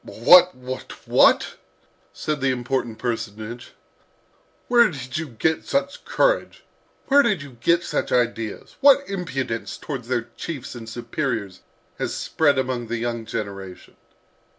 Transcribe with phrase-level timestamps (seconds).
[0.03, 1.57] "What, what, what!"
[2.11, 3.73] said the important personage.
[4.67, 6.63] "Where did you get such courage?
[7.09, 8.77] Where did you get such ideas?
[8.81, 11.59] What impudence towards their chiefs and superiors
[11.99, 13.95] has spread among the young generation!"